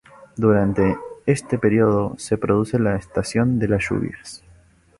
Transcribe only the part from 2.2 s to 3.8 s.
produce la estación de